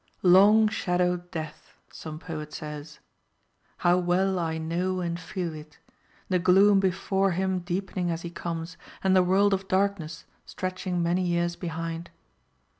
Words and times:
"Long 0.23 0.67
shadowed 0.67 1.29
death," 1.29 1.75
some 1.91 2.17
poet 2.17 2.53
says. 2.53 2.97
How 3.85 3.99
well 3.99 4.39
I 4.39 4.57
know 4.57 4.99
and 4.99 5.19
feel 5.19 5.53
it! 5.53 5.77
the 6.27 6.39
gloom 6.39 6.79
before 6.79 7.33
him 7.33 7.59
deepening 7.59 8.09
as 8.09 8.23
he 8.23 8.31
comes, 8.31 8.77
and 9.03 9.15
the 9.15 9.21
world 9.21 9.53
of 9.53 9.67
darkness 9.67 10.25
stretching 10.43 11.03
many 11.03 11.21
years 11.21 11.55
behind. 11.55 12.09